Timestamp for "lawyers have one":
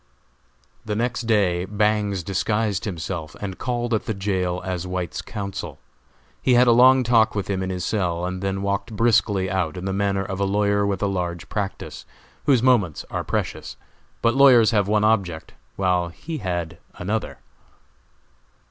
14.33-15.03